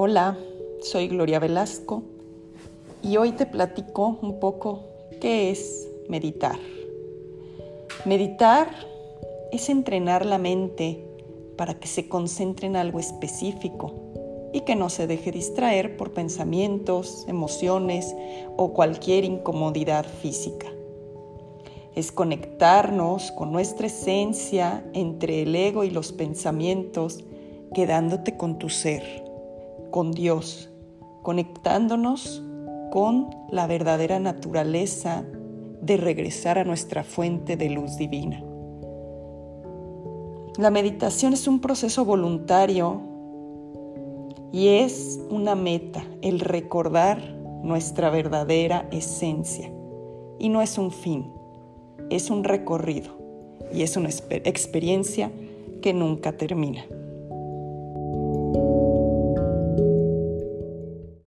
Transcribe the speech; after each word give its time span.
Hola, 0.00 0.38
soy 0.80 1.08
Gloria 1.08 1.40
Velasco 1.40 2.04
y 3.02 3.16
hoy 3.16 3.32
te 3.32 3.46
platico 3.46 4.16
un 4.22 4.38
poco 4.38 4.84
qué 5.20 5.50
es 5.50 5.88
meditar. 6.08 6.56
Meditar 8.04 8.68
es 9.50 9.68
entrenar 9.68 10.24
la 10.24 10.38
mente 10.38 11.04
para 11.56 11.80
que 11.80 11.88
se 11.88 12.08
concentre 12.08 12.68
en 12.68 12.76
algo 12.76 13.00
específico 13.00 13.92
y 14.52 14.60
que 14.60 14.76
no 14.76 14.88
se 14.88 15.08
deje 15.08 15.32
distraer 15.32 15.96
por 15.96 16.12
pensamientos, 16.12 17.24
emociones 17.26 18.14
o 18.56 18.72
cualquier 18.74 19.24
incomodidad 19.24 20.06
física. 20.22 20.68
Es 21.96 22.12
conectarnos 22.12 23.32
con 23.32 23.50
nuestra 23.50 23.88
esencia 23.88 24.88
entre 24.92 25.42
el 25.42 25.56
ego 25.56 25.82
y 25.82 25.90
los 25.90 26.12
pensamientos, 26.12 27.24
quedándote 27.74 28.36
con 28.36 28.60
tu 28.60 28.68
ser 28.68 29.26
con 29.90 30.12
Dios, 30.12 30.70
conectándonos 31.22 32.42
con 32.90 33.30
la 33.50 33.66
verdadera 33.66 34.18
naturaleza 34.18 35.24
de 35.82 35.96
regresar 35.96 36.58
a 36.58 36.64
nuestra 36.64 37.04
fuente 37.04 37.56
de 37.56 37.70
luz 37.70 37.96
divina. 37.96 38.42
La 40.58 40.70
meditación 40.70 41.32
es 41.34 41.46
un 41.46 41.60
proceso 41.60 42.04
voluntario 42.04 43.00
y 44.52 44.68
es 44.68 45.20
una 45.30 45.54
meta, 45.54 46.04
el 46.22 46.40
recordar 46.40 47.20
nuestra 47.62 48.10
verdadera 48.10 48.88
esencia. 48.90 49.70
Y 50.38 50.48
no 50.48 50.62
es 50.62 50.78
un 50.78 50.90
fin, 50.90 51.32
es 52.10 52.30
un 52.30 52.44
recorrido 52.44 53.18
y 53.72 53.82
es 53.82 53.96
una 53.96 54.08
experiencia 54.08 55.30
que 55.82 55.92
nunca 55.92 56.36
termina. 56.36 56.84